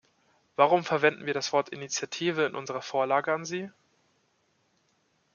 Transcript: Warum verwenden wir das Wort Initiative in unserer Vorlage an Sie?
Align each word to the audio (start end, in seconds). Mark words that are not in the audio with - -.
Warum 0.55 0.83
verwenden 0.83 1.27
wir 1.27 1.35
das 1.35 1.53
Wort 1.53 1.69
Initiative 1.69 2.43
in 2.47 2.55
unserer 2.55 2.81
Vorlage 2.81 3.31
an 3.33 3.45
Sie? 3.45 3.69